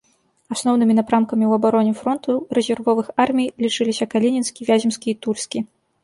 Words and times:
Асноўнымі 0.53 0.93
напрамкамі 0.99 1.45
ў 1.47 1.51
абароне 1.59 1.91
фронту 1.99 2.31
рэзервовых 2.57 3.07
армій 3.25 3.47
лічыліся 3.65 4.07
калінінскі, 4.15 4.67
вяземскі 4.71 5.07
і 5.13 5.15
тульскі. 5.27 5.59